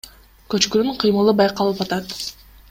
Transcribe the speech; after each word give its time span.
Көчкүнүн 0.53 0.97
кыймылы 1.03 1.35
байкалып 1.43 1.85
атат. 1.87 2.19